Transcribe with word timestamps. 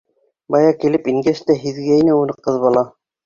Бая 0.53 0.71
килеп 0.83 1.09
ингәс 1.11 1.43
тә 1.49 1.57
һиҙгәйне 1.65 2.17
уны 2.21 2.39
ҡыҙ 2.47 2.59
бала. 2.67 2.85